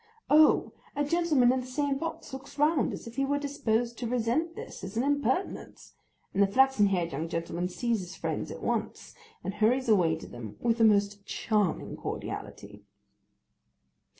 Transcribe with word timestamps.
Oh! 0.31 0.71
a 0.95 1.05
gentleman 1.05 1.51
in 1.53 1.59
the 1.59 1.67
same 1.67 1.99
box 1.99 2.33
looks 2.33 2.57
round 2.57 2.91
as 2.91 3.05
if 3.05 3.17
he 3.17 3.23
were 3.25 3.37
disposed 3.37 3.99
to 3.99 4.07
resent 4.07 4.55
this 4.55 4.83
as 4.83 4.97
an 4.97 5.03
impertinence; 5.03 5.93
and 6.33 6.41
the 6.41 6.47
flaxen 6.47 6.87
headed 6.87 7.11
young 7.13 7.29
gentleman 7.29 7.67
sees 7.69 7.99
his 7.99 8.15
friends 8.15 8.49
at 8.49 8.63
once, 8.63 9.13
and 9.43 9.53
hurries 9.53 9.87
away 9.87 10.15
to 10.15 10.25
them 10.25 10.57
with 10.59 10.79
the 10.79 10.83
most 10.83 11.23
charming 11.27 11.95
cordiality. 11.95 12.83